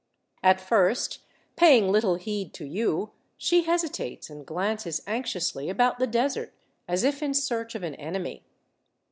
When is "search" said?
7.35-7.75